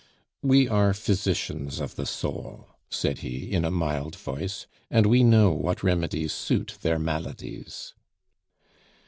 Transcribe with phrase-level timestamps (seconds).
[0.41, 5.51] "We are physicians of the soul," said he, in a mild voice, "and we know
[5.51, 7.93] what remedies suit their maladies."